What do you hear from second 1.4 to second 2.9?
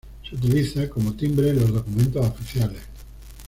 en los documentos oficiales.